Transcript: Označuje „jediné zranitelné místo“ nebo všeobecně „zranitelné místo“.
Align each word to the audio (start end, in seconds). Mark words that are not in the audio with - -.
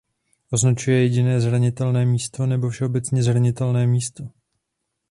Označuje 0.51 1.01
„jediné 1.03 1.41
zranitelné 1.41 2.05
místo“ 2.05 2.45
nebo 2.45 2.69
všeobecně 2.69 3.23
„zranitelné 3.23 3.87
místo“. 3.87 4.29